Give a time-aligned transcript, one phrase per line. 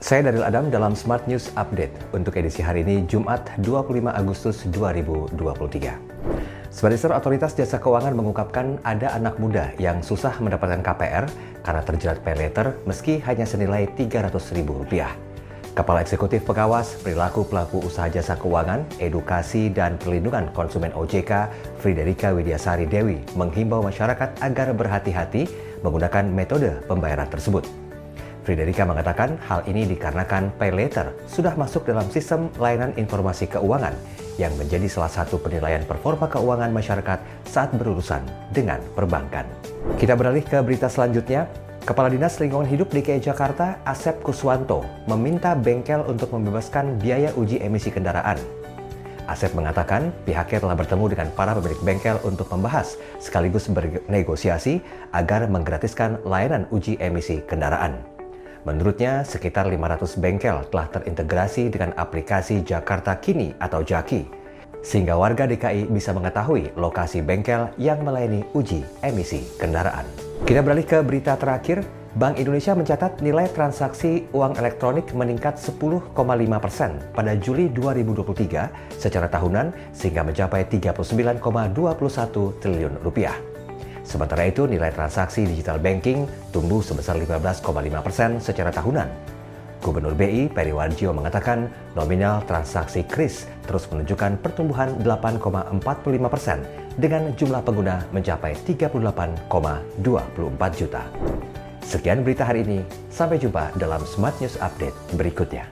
[0.00, 5.36] Saya Daril Adam dalam Smart News Update untuk edisi hari ini Jumat 25 Agustus 2023.
[6.72, 11.28] Supervisor Otoritas Jasa Keuangan mengungkapkan ada anak muda yang susah mendapatkan KPR
[11.60, 15.04] karena terjerat pay letter meski hanya senilai Rp300.000.
[15.76, 22.88] Kepala Eksekutif Pengawas Perilaku Pelaku Usaha Jasa Keuangan, Edukasi dan Perlindungan Konsumen OJK, Friderika Widiasari
[22.88, 25.44] Dewi, menghimbau masyarakat agar berhati-hati
[25.84, 27.89] menggunakan metode pembayaran tersebut.
[28.40, 33.92] Friderika mengatakan hal ini dikarenakan pay letter sudah masuk dalam sistem layanan informasi keuangan
[34.40, 38.24] yang menjadi salah satu penilaian performa keuangan masyarakat saat berurusan
[38.56, 39.44] dengan perbankan.
[40.00, 41.44] Kita beralih ke berita selanjutnya.
[41.80, 47.88] Kepala Dinas Lingkungan Hidup DKI Jakarta, Asep Kuswanto, meminta bengkel untuk membebaskan biaya uji emisi
[47.88, 48.36] kendaraan.
[49.24, 54.84] Asep mengatakan pihaknya telah bertemu dengan para pemilik bengkel untuk membahas sekaligus bernegosiasi
[55.16, 58.19] agar menggratiskan layanan uji emisi kendaraan.
[58.68, 64.28] Menurutnya, sekitar 500 bengkel telah terintegrasi dengan aplikasi Jakarta Kini atau Jaki,
[64.84, 70.04] sehingga warga DKI bisa mengetahui lokasi bengkel yang melayani uji emisi kendaraan.
[70.44, 71.84] Kita beralih ke berita terakhir.
[72.10, 76.10] Bank Indonesia mencatat nilai transaksi uang elektronik meningkat 10,5
[76.58, 81.38] persen pada Juli 2023 secara tahunan sehingga mencapai 39,21
[82.58, 83.49] triliun rupiah.
[84.10, 87.62] Sementara itu, nilai transaksi digital banking tumbuh sebesar 15,5
[88.02, 89.06] persen secara tahunan.
[89.78, 96.58] Gubernur BI Peri Warjio mengatakan nominal transaksi KRIS terus menunjukkan pertumbuhan 8,45 persen
[96.98, 98.98] dengan jumlah pengguna mencapai 38,24
[100.74, 101.06] juta.
[101.80, 102.82] Sekian berita hari ini,
[103.14, 105.70] sampai jumpa dalam Smart News Update berikutnya.